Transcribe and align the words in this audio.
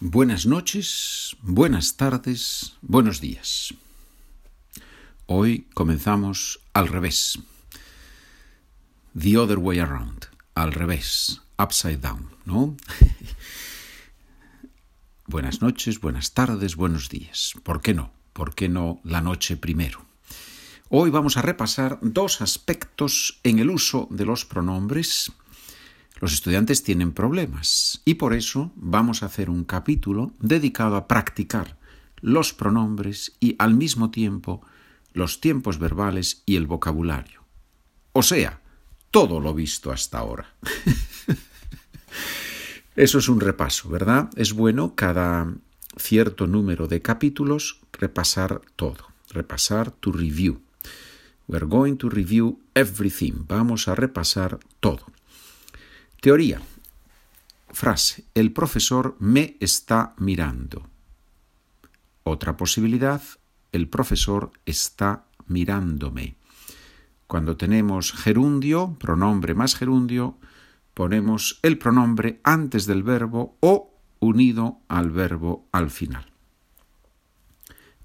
Buenas 0.00 0.44
noches, 0.44 1.36
buenas 1.40 1.96
tardes, 1.96 2.74
buenos 2.82 3.20
días. 3.20 3.72
Hoy 5.26 5.68
comenzamos 5.72 6.60
al 6.72 6.88
revés. 6.88 7.38
The 9.16 9.38
other 9.38 9.58
way 9.58 9.78
around, 9.78 10.26
al 10.56 10.72
revés, 10.72 11.40
upside 11.58 11.98
down, 11.98 12.28
¿no? 12.44 12.76
buenas 15.26 15.62
noches, 15.62 16.00
buenas 16.00 16.34
tardes, 16.34 16.74
buenos 16.74 17.08
días. 17.08 17.54
¿Por 17.62 17.80
qué 17.80 17.94
no? 17.94 18.10
¿Por 18.32 18.56
qué 18.56 18.68
no 18.68 19.00
la 19.04 19.20
noche 19.20 19.56
primero? 19.56 20.04
Hoy 20.88 21.10
vamos 21.10 21.36
a 21.36 21.42
repasar 21.42 22.00
dos 22.02 22.40
aspectos 22.40 23.38
en 23.44 23.60
el 23.60 23.70
uso 23.70 24.08
de 24.10 24.24
los 24.24 24.44
pronombres 24.44 25.30
los 26.24 26.32
estudiantes 26.32 26.82
tienen 26.82 27.12
problemas 27.12 28.00
y 28.06 28.14
por 28.14 28.32
eso 28.32 28.72
vamos 28.76 29.22
a 29.22 29.26
hacer 29.26 29.50
un 29.50 29.62
capítulo 29.62 30.32
dedicado 30.40 30.96
a 30.96 31.06
practicar 31.06 31.76
los 32.22 32.54
pronombres 32.54 33.36
y 33.40 33.56
al 33.58 33.74
mismo 33.74 34.10
tiempo 34.10 34.62
los 35.12 35.42
tiempos 35.42 35.78
verbales 35.78 36.42
y 36.46 36.56
el 36.56 36.66
vocabulario. 36.66 37.44
O 38.14 38.22
sea, 38.22 38.62
todo 39.10 39.38
lo 39.38 39.52
visto 39.52 39.92
hasta 39.92 40.16
ahora. 40.16 40.54
Eso 42.96 43.18
es 43.18 43.28
un 43.28 43.40
repaso, 43.40 43.90
¿verdad? 43.90 44.30
Es 44.34 44.54
bueno 44.54 44.94
cada 44.94 45.52
cierto 45.98 46.46
número 46.46 46.88
de 46.88 47.02
capítulos 47.02 47.80
repasar 47.92 48.62
todo, 48.76 49.08
repasar 49.28 49.90
tu 49.90 50.10
review. 50.10 50.62
We're 51.48 51.66
going 51.66 51.96
to 51.96 52.08
review 52.08 52.60
everything. 52.74 53.44
Vamos 53.46 53.88
a 53.88 53.94
repasar 53.94 54.58
todo. 54.80 55.13
Teoría. 56.24 56.58
Frase. 57.68 58.24
El 58.32 58.50
profesor 58.54 59.14
me 59.18 59.58
está 59.60 60.14
mirando. 60.16 60.88
Otra 62.22 62.56
posibilidad. 62.56 63.20
El 63.72 63.90
profesor 63.90 64.50
está 64.64 65.26
mirándome. 65.48 66.36
Cuando 67.26 67.58
tenemos 67.58 68.12
gerundio, 68.12 68.96
pronombre 68.98 69.52
más 69.52 69.76
gerundio, 69.76 70.38
ponemos 70.94 71.60
el 71.60 71.76
pronombre 71.76 72.40
antes 72.42 72.86
del 72.86 73.02
verbo 73.02 73.58
o 73.60 73.92
unido 74.18 74.78
al 74.88 75.10
verbo 75.10 75.68
al 75.72 75.90
final. 75.90 76.32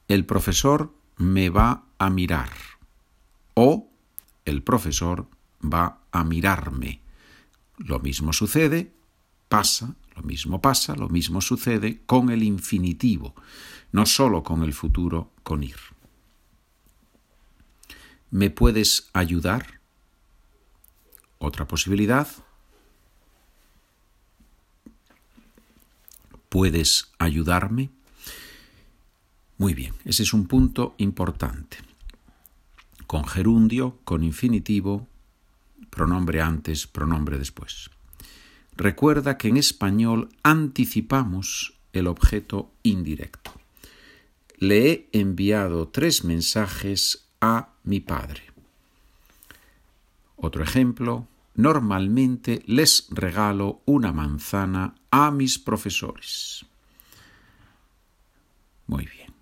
El 0.10 0.26
profesor 0.26 0.94
me 1.16 1.50
va 1.50 1.86
a 1.98 2.10
mirar 2.10 2.50
o 3.54 3.88
el 4.44 4.62
profesor 4.62 5.30
va 5.64 6.02
a 6.12 6.26
mirarme. 6.26 7.00
Lo 7.80 8.00
mismo 8.00 8.34
sucede, 8.34 8.94
pasa, 9.48 9.96
lo 10.16 10.22
mismo 10.24 10.62
pasa, 10.62 10.96
lo 10.96 11.08
mismo 11.08 11.40
sucede 11.40 12.02
con 12.06 12.30
el 12.30 12.44
infinitivo, 12.44 13.34
no 13.94 14.06
solo 14.06 14.44
con 14.44 14.64
el 14.64 14.74
futuro, 14.74 15.32
con 15.44 15.64
ir. 15.64 15.78
¿Me 18.30 18.50
puedes 18.50 19.10
ayudar? 19.14 19.80
Otra 21.40 21.68
posibilidad. 21.68 22.28
¿Puedes 26.50 27.12
ayudarme? 27.18 27.90
Muy 29.58 29.74
bien, 29.74 29.94
ese 30.04 30.24
es 30.24 30.34
un 30.34 30.48
punto 30.48 30.96
importante. 30.98 31.78
Con 33.08 33.26
gerundio, 33.26 34.00
con 34.04 34.24
infinitivo, 34.24 35.08
pronombre 35.90 36.42
antes, 36.42 36.88
pronombre 36.88 37.38
después. 37.38 37.90
Recuerda 38.76 39.38
que 39.38 39.50
en 39.50 39.58
español 39.58 40.30
anticipamos 40.42 41.74
el 41.92 42.08
objeto 42.08 42.72
indirecto. 42.84 43.52
Le 44.58 44.92
he 44.92 45.10
enviado 45.12 45.90
tres 45.90 46.24
mensajes 46.24 47.28
a 47.42 47.74
mi 47.84 48.00
padre. 48.00 48.44
Otro 50.38 50.64
ejemplo, 50.64 51.28
normalmente 51.56 52.64
les 52.68 53.08
regalo 53.10 53.82
una 53.86 54.14
manzana 54.14 54.96
a 55.12 55.32
mis 55.32 55.60
profesores. 55.60 56.66
Muy 58.88 59.06
bien. 59.06 59.34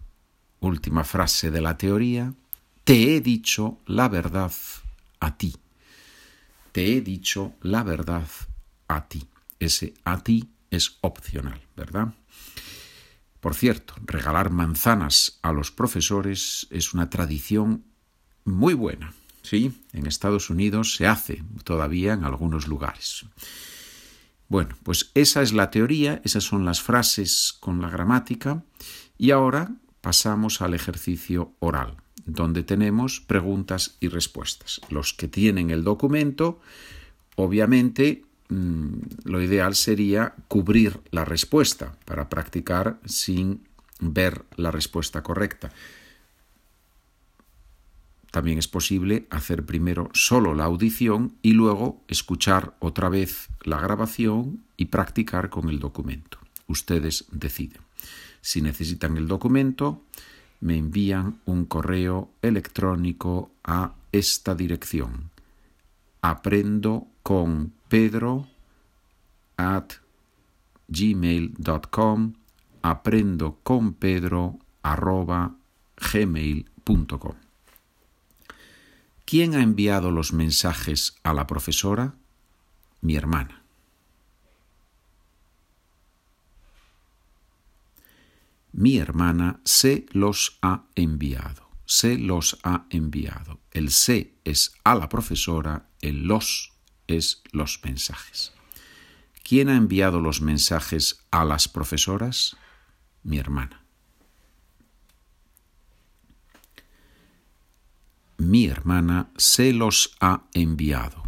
Última 0.59 1.03
frase 1.03 1.51
de 1.51 1.61
la 1.61 1.77
teoría. 1.77 2.33
Te 2.83 3.15
he 3.15 3.21
dicho 3.21 3.77
la 3.85 4.09
verdad 4.09 4.51
a 5.19 5.37
ti 5.37 5.53
te 6.77 6.95
he 6.95 7.01
dicho 7.01 7.55
la 7.63 7.81
verdad 7.81 8.27
a 8.87 9.07
ti. 9.07 9.27
Ese 9.57 9.95
a 10.03 10.19
ti 10.19 10.51
es 10.69 10.99
opcional, 11.01 11.59
¿verdad? 11.75 12.13
Por 13.39 13.55
cierto, 13.55 13.95
regalar 14.05 14.51
manzanas 14.51 15.39
a 15.41 15.53
los 15.53 15.71
profesores 15.71 16.67
es 16.69 16.93
una 16.93 17.09
tradición 17.09 17.83
muy 18.45 18.75
buena. 18.75 19.15
Sí, 19.41 19.83
en 19.91 20.05
Estados 20.05 20.51
Unidos 20.51 20.93
se 20.93 21.07
hace 21.07 21.43
todavía 21.63 22.13
en 22.13 22.25
algunos 22.25 22.67
lugares. 22.67 23.25
Bueno, 24.47 24.77
pues 24.83 25.09
esa 25.15 25.41
es 25.41 25.53
la 25.53 25.71
teoría, 25.71 26.21
esas 26.25 26.43
son 26.43 26.63
las 26.63 26.83
frases 26.83 27.57
con 27.59 27.81
la 27.81 27.89
gramática 27.89 28.63
y 29.17 29.31
ahora 29.31 29.71
pasamos 30.01 30.61
al 30.61 30.75
ejercicio 30.75 31.55
oral 31.57 31.97
donde 32.27 32.61
tenemos 32.61 33.21
preguntas 33.21 33.97
y 33.99 34.09
respuestas. 34.09 34.81
Los 34.89 35.13
que 35.13 35.27
tienen 35.27 35.71
el 35.71 35.83
documento, 35.83 36.59
obviamente, 37.35 38.23
mm, 38.49 38.93
lo 39.23 39.41
ideal 39.41 39.75
sería 39.75 40.35
cubrir 40.47 40.99
la 41.09 41.25
respuesta 41.25 41.97
para 42.05 42.29
practicar 42.29 42.99
sin 43.05 43.61
ver 43.99 44.43
la 44.57 44.69
respuesta 44.69 45.23
correcta. 45.23 45.71
También 48.29 48.59
es 48.59 48.67
posible 48.67 49.25
hacer 49.29 49.65
primero 49.65 50.09
solo 50.13 50.53
la 50.53 50.65
audición 50.65 51.37
y 51.41 51.53
luego 51.53 52.03
escuchar 52.09 52.75
otra 52.79 53.07
vez 53.09 53.47
la 53.63 53.79
grabación 53.79 54.63
y 54.75 54.87
practicar 54.87 55.49
con 55.49 55.69
el 55.69 55.79
documento. 55.79 56.37
Ustedes 56.67 57.25
deciden. 57.31 57.81
Si 58.41 58.61
necesitan 58.61 59.15
el 59.17 59.27
documento, 59.27 60.03
me 60.59 60.77
envían 60.77 61.39
un 61.45 61.65
correo 61.65 62.31
electrónico 62.41 63.51
a 63.63 63.93
esta 64.11 64.55
dirección. 64.55 65.29
Aprendo 66.21 67.07
con 67.23 67.73
Pedro 67.87 68.47
at 69.57 69.93
gmail.com 70.87 72.33
aprendo 72.81 73.59
con 73.63 73.93
Pedro 73.93 74.59
arroba 74.81 75.55
gmail.com 75.97 77.35
¿Quién 79.25 79.55
ha 79.55 79.61
enviado 79.61 80.11
los 80.11 80.31
mensajes 80.31 81.17
a 81.23 81.33
la 81.33 81.47
profesora? 81.47 82.13
Mi 83.01 83.17
hermana. 83.17 83.66
Mi 88.77 88.99
hermana 88.99 89.59
se 89.63 90.05
los 90.11 90.59
ha 90.61 90.83
enviado. 90.93 91.67
Se 91.85 92.19
los 92.19 92.59
ha 92.61 92.85
enviado. 92.91 93.59
El 93.71 93.89
se 93.89 94.35
es 94.43 94.75
a 94.83 94.93
la 94.93 95.09
profesora, 95.09 95.89
el 95.99 96.27
los 96.27 96.73
es 97.07 97.41
los 97.51 97.79
mensajes. 97.83 98.53
¿Quién 99.43 99.69
ha 99.69 99.77
enviado 99.77 100.21
los 100.21 100.41
mensajes 100.41 101.25
a 101.31 101.43
las 101.43 101.67
profesoras? 101.67 102.55
Mi 103.23 103.39
hermana. 103.39 103.81
Mi 108.37 108.67
hermana 108.67 109.31
se 109.37 109.73
los 109.73 110.15
ha 110.19 110.43
enviado. 110.53 111.23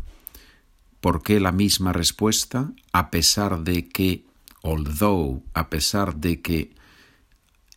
¿Por 1.02 1.24
qué 1.24 1.40
la 1.40 1.52
misma 1.52 1.94
respuesta? 1.94 2.72
A 2.92 3.10
pesar 3.10 3.64
de 3.64 3.90
que, 3.90 4.28
although, 4.62 5.42
a 5.56 5.72
pesar 5.72 6.18
de 6.18 6.44
que 6.44 6.78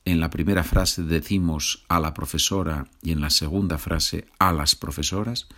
en 0.05 0.21
la 0.21 0.31
primera 0.31 0.65
frase 0.65 1.03
decimos 1.03 1.85
a 1.89 2.01
la 2.01 2.15
profesora 2.15 2.89
y 3.03 3.13
en 3.13 3.21
la 3.21 3.31
segunda 3.31 3.79
frase 3.79 4.27
a 4.39 4.53
las 4.53 4.75
profesoras, 4.75 5.49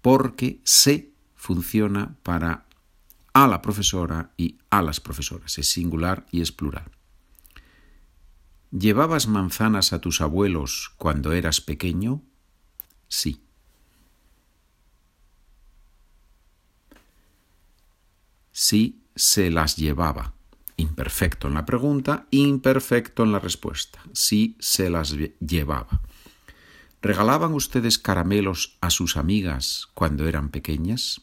porque 0.00 0.60
se 0.64 1.12
funciona 1.34 2.16
para 2.22 2.66
a 3.34 3.46
la 3.46 3.60
profesora 3.60 4.32
y 4.38 4.58
a 4.70 4.80
las 4.80 5.00
profesoras, 5.00 5.58
es 5.58 5.68
singular 5.68 6.26
y 6.30 6.40
es 6.40 6.52
plural. 6.52 6.90
¿Llevabas 8.70 9.28
manzanas 9.28 9.92
a 9.92 10.00
tus 10.00 10.20
abuelos 10.20 10.92
cuando 10.96 11.32
eras 11.32 11.60
pequeño? 11.60 12.22
Sí. 13.08 13.42
Sí, 18.52 19.02
se 19.14 19.50
las 19.50 19.76
llevaba. 19.76 20.35
Imperfecto 20.76 21.48
en 21.48 21.54
la 21.54 21.64
pregunta, 21.64 22.26
imperfecto 22.30 23.22
en 23.22 23.32
la 23.32 23.38
respuesta. 23.38 24.00
Sí 24.12 24.56
se 24.60 24.90
las 24.90 25.14
llevaba. 25.40 26.02
¿Regalaban 27.00 27.54
ustedes 27.54 27.98
caramelos 27.98 28.76
a 28.80 28.90
sus 28.90 29.16
amigas 29.16 29.88
cuando 29.94 30.26
eran 30.26 30.50
pequeñas? 30.50 31.22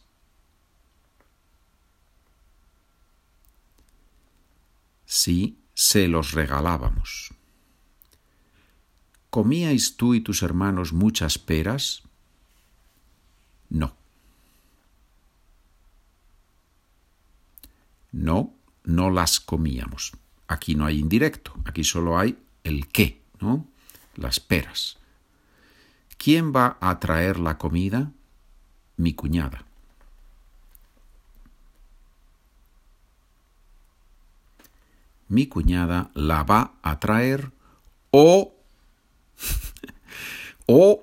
Sí, 5.06 5.60
se 5.74 6.08
los 6.08 6.32
regalábamos. 6.32 7.34
¿Comíais 9.30 9.98
tú 9.98 10.14
y 10.14 10.22
tus 10.22 10.42
hermanos 10.42 10.94
muchas 10.94 11.38
peras? 11.38 12.04
No. 13.70 13.96
No, 18.12 18.54
no 18.84 19.10
las 19.10 19.40
comíamos. 19.40 20.14
Aquí 20.48 20.76
no 20.76 20.86
hay 20.86 21.00
indirecto, 21.00 21.54
aquí 21.66 21.84
solo 21.84 22.18
hay 22.18 22.38
el 22.64 22.88
qué, 22.88 23.22
¿no? 23.40 23.68
Las 24.16 24.40
peras. 24.40 24.98
¿Quién 26.18 26.54
va 26.56 26.78
a 26.80 27.00
traer 27.00 27.40
la 27.40 27.58
comida? 27.58 28.12
Mi 28.98 29.14
cuñada. 29.14 29.66
Mi 35.28 35.48
cuñada 35.48 36.12
la 36.14 36.44
va 36.44 36.74
a 36.84 37.00
traer 37.00 37.52
o 38.12 38.54
o 40.68 41.02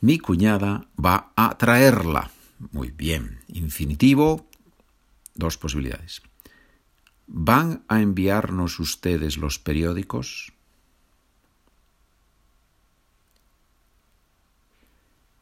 mi 0.00 0.18
cuñada 0.18 0.86
va 1.02 1.32
a 1.34 1.56
traerla. 1.56 2.30
Muy 2.72 2.90
bien. 2.90 3.40
Infinitivo, 3.48 4.46
dos 5.34 5.56
posibilidades. 5.56 6.22
¿Van 7.30 7.84
a 7.88 8.00
enviarnos 8.00 8.80
ustedes 8.80 9.36
los 9.36 9.58
periódicos? 9.58 10.54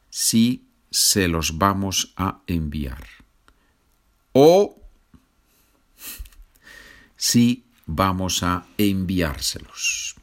Sí, 0.09 0.67
se 0.91 1.29
los 1.29 1.57
vamos 1.57 2.13
a 2.17 2.41
enviar. 2.45 3.07
O 4.33 4.81
sí, 7.15 7.65
vamos 7.85 8.43
a 8.43 8.65
enviárselos. 8.77 10.15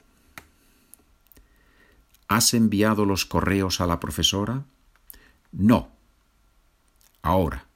¿Has 2.28 2.52
enviado 2.52 3.06
los 3.06 3.24
correos 3.24 3.80
a 3.80 3.86
la 3.86 4.00
profesora? 4.00 4.64
No. 5.52 5.90
Ahora. 7.22 7.66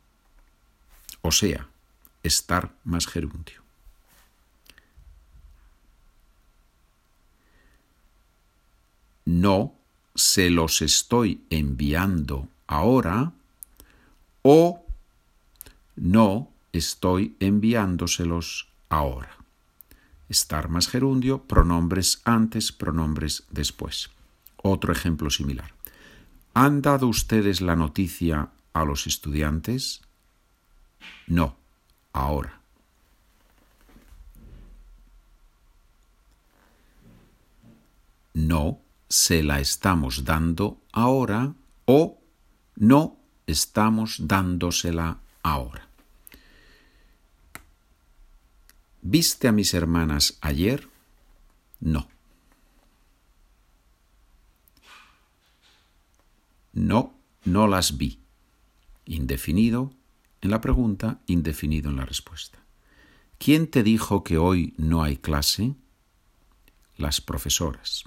O 1.22 1.32
sea, 1.32 1.68
estar 2.22 2.74
más 2.84 3.06
gerundio. 3.06 3.67
No 9.28 9.74
se 10.14 10.48
los 10.48 10.80
estoy 10.80 11.44
enviando 11.50 12.48
ahora 12.66 13.34
o 14.40 14.86
no 15.96 16.48
estoy 16.72 17.36
enviándoselos 17.38 18.70
ahora. 18.88 19.36
Estar 20.30 20.70
más 20.70 20.88
gerundio, 20.88 21.42
pronombres 21.42 22.22
antes, 22.24 22.72
pronombres 22.72 23.44
después. 23.50 24.08
Otro 24.62 24.94
ejemplo 24.94 25.28
similar. 25.28 25.74
¿Han 26.54 26.80
dado 26.80 27.06
ustedes 27.06 27.60
la 27.60 27.76
noticia 27.76 28.48
a 28.72 28.84
los 28.86 29.06
estudiantes? 29.06 30.00
No, 31.26 31.54
ahora. 32.14 32.62
No 38.32 38.87
se 39.08 39.42
la 39.42 39.60
estamos 39.60 40.24
dando 40.24 40.80
ahora 40.92 41.54
o 41.86 42.20
no 42.76 43.16
estamos 43.46 44.28
dándosela 44.28 45.18
ahora. 45.42 45.88
¿Viste 49.00 49.48
a 49.48 49.52
mis 49.52 49.72
hermanas 49.74 50.38
ayer? 50.40 50.88
No. 51.80 52.08
No, 56.72 57.14
no 57.44 57.66
las 57.66 57.96
vi. 57.96 58.20
Indefinido 59.06 59.92
en 60.42 60.50
la 60.50 60.60
pregunta, 60.60 61.20
indefinido 61.26 61.90
en 61.90 61.96
la 61.96 62.04
respuesta. 62.04 62.58
¿Quién 63.38 63.68
te 63.68 63.82
dijo 63.82 64.22
que 64.22 64.36
hoy 64.36 64.74
no 64.76 65.02
hay 65.02 65.16
clase? 65.16 65.74
Las 66.96 67.20
profesoras. 67.20 68.04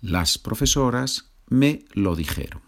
Las 0.00 0.38
profesoras 0.38 1.30
me 1.48 1.84
lo 1.92 2.16
dijeron. 2.16 2.62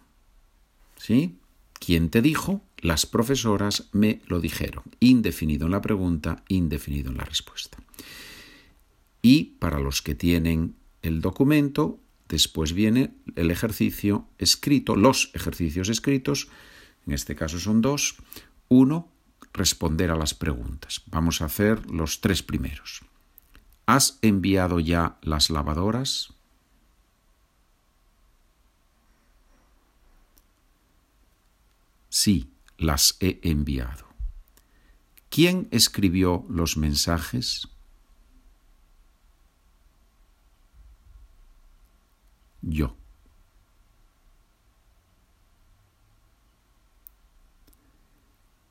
¿Sí? 0.96 1.38
¿Quién 1.72 2.10
te 2.10 2.22
dijo? 2.22 2.62
Las 2.78 3.06
profesoras 3.06 3.88
me 3.92 4.20
lo 4.26 4.40
dijeron. 4.40 4.84
Indefinido 5.00 5.66
en 5.66 5.72
la 5.72 5.80
pregunta, 5.80 6.44
indefinido 6.48 7.10
en 7.10 7.16
la 7.16 7.24
respuesta. 7.24 7.78
Y 9.22 9.56
para 9.58 9.80
los 9.80 10.02
que 10.02 10.14
tienen 10.14 10.76
el 11.00 11.20
documento, 11.20 12.00
después 12.28 12.72
viene 12.72 13.14
el 13.36 13.50
ejercicio 13.50 14.28
escrito, 14.38 14.96
los 14.96 15.30
ejercicios 15.34 15.88
escritos, 15.88 16.48
en 17.06 17.14
este 17.14 17.34
caso 17.34 17.58
son 17.58 17.80
dos. 17.80 18.16
Uno, 18.68 19.08
responder 19.52 20.10
a 20.10 20.16
las 20.16 20.34
preguntas. 20.34 21.02
Vamos 21.06 21.42
a 21.42 21.46
hacer 21.46 21.90
los 21.90 22.20
tres 22.20 22.42
primeros. 22.42 23.00
¿Has 23.86 24.18
enviado 24.22 24.80
ya 24.80 25.18
las 25.22 25.50
lavadoras? 25.50 26.34
Sí, 32.12 32.52
las 32.76 33.16
he 33.20 33.40
enviado. 33.42 34.04
¿Quién 35.30 35.68
escribió 35.70 36.44
los 36.50 36.76
mensajes? 36.76 37.72
yo. 42.62 42.96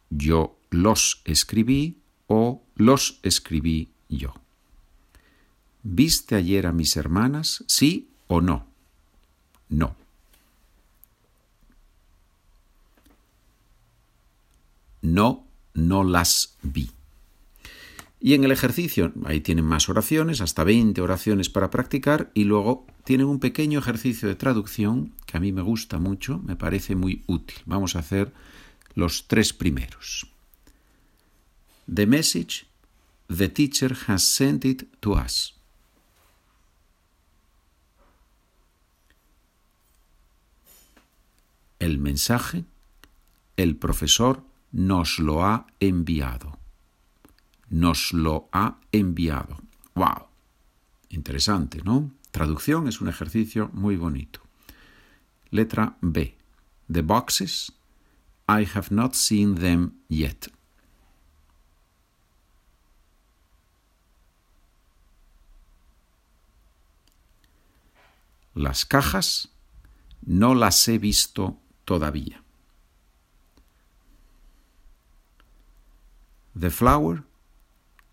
Yo 0.10 0.58
los 0.70 1.22
escribí 1.26 2.02
o 2.28 2.64
los 2.76 3.20
escribí 3.24 3.92
yo. 4.10 4.34
¿Viste 5.84 6.36
ayer 6.36 6.68
a 6.68 6.72
mis 6.72 6.96
hermanas? 6.96 7.64
¿Sí 7.68 8.10
o 8.28 8.42
no? 8.42 8.68
No. 9.70 10.01
No, 15.02 15.48
no 15.74 16.04
las 16.04 16.58
vi. 16.62 16.92
Y 18.20 18.36
en 18.36 18.44
el 18.44 18.52
ejercicio, 18.52 19.12
ahí 19.26 19.42
tienen 19.42 19.66
más 19.66 19.90
oraciones, 19.90 20.42
hasta 20.42 20.64
20 20.64 21.02
oraciones 21.02 21.50
para 21.50 21.72
practicar, 21.72 22.30
y 22.36 22.44
luego 22.44 22.86
tienen 23.04 23.26
un 23.26 23.40
pequeño 23.40 23.80
ejercicio 23.80 24.28
de 24.28 24.36
traducción 24.36 25.14
que 25.26 25.38
a 25.38 25.40
mí 25.40 25.52
me 25.52 25.64
gusta 25.64 25.98
mucho, 25.98 26.38
me 26.38 26.56
parece 26.56 26.96
muy 26.96 27.24
útil. 27.26 27.58
Vamos 27.66 27.96
a 27.96 28.00
hacer 28.00 28.32
los 28.94 29.28
tres 29.28 29.54
primeros. 29.54 30.28
The 31.92 32.06
message 32.06 32.68
the 33.28 33.50
teacher 33.50 33.98
has 34.08 34.24
sent 34.24 34.66
it 34.66 34.84
to 35.00 35.14
us. 35.14 35.56
El 41.80 41.98
mensaje, 41.98 42.66
el 43.58 43.76
profesor 43.78 44.44
nos 44.72 45.20
lo 45.20 45.46
ha 45.46 45.68
enviado 45.80 46.62
nos 47.72 48.12
lo 48.12 48.50
ha 48.52 48.78
enviado. 48.92 49.58
¡Wow! 49.96 50.28
Interesante, 51.10 51.82
¿no? 51.84 52.12
Traducción 52.32 52.88
es 52.88 53.02
un 53.02 53.08
ejercicio 53.08 53.70
muy 53.74 53.96
bonito. 53.96 54.42
Letra 55.50 55.98
B. 56.02 56.38
The 56.92 57.02
boxes. 57.02 57.72
I 58.48 58.68
have 58.76 58.88
not 58.92 59.14
seen 59.14 59.56
them 59.56 59.94
yet. 60.10 60.52
Las 68.54 68.86
cajas 68.86 69.50
no 70.26 70.54
las 70.54 70.86
he 70.90 70.98
visto 70.98 71.58
todavía. 71.86 72.44
The 76.60 76.70
flower 76.70 77.24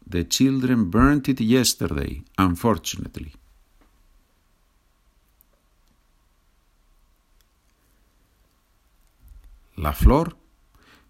The 0.09 0.27
children 0.27 0.91
burnt 0.91 1.29
it 1.29 1.39
yesterday, 1.39 2.25
unfortunately. 2.39 3.35
La 9.77 9.93
flor, 9.93 10.39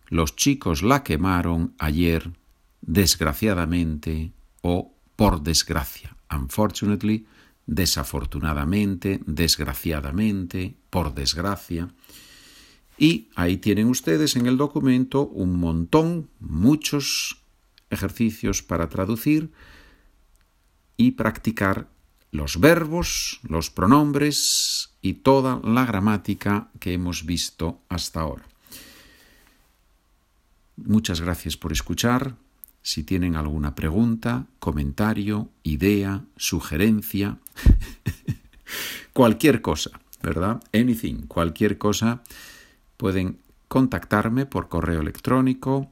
los 0.08 0.34
chicos 0.34 0.82
la 0.82 1.04
quemaron 1.04 1.74
ayer, 1.78 2.32
desgraciadamente 2.80 4.32
o 4.62 4.92
por 5.14 5.42
desgracia. 5.42 6.16
Unfortunately, 6.28 7.24
desafortunadamente, 7.66 9.20
desgraciadamente, 9.26 10.74
por 10.90 11.14
desgracia. 11.14 11.88
Y 12.98 13.28
ahí 13.36 13.56
tienen 13.58 13.88
ustedes 13.88 14.34
en 14.36 14.46
el 14.46 14.56
documento 14.56 15.26
un 15.26 15.58
montón, 15.58 16.28
muchos 16.40 17.40
ejercicios 17.90 18.62
para 18.62 18.88
traducir 18.88 19.52
y 20.96 21.12
practicar 21.12 21.88
los 22.32 22.60
verbos, 22.60 23.40
los 23.48 23.70
pronombres 23.70 24.90
y 25.00 25.14
toda 25.14 25.60
la 25.64 25.86
gramática 25.86 26.68
que 26.80 26.92
hemos 26.92 27.24
visto 27.24 27.80
hasta 27.88 28.20
ahora. 28.20 28.44
Muchas 30.76 31.20
gracias 31.20 31.56
por 31.56 31.72
escuchar. 31.72 32.34
Si 32.82 33.02
tienen 33.02 33.36
alguna 33.36 33.74
pregunta, 33.74 34.46
comentario, 34.58 35.48
idea, 35.62 36.24
sugerencia, 36.36 37.38
cualquier 39.12 39.60
cosa, 39.60 39.90
¿verdad? 40.22 40.62
Anything, 40.72 41.26
cualquier 41.26 41.78
cosa, 41.78 42.22
pueden 42.98 43.38
contactarme 43.68 44.44
por 44.44 44.68
correo 44.68 45.00
electrónico 45.00 45.90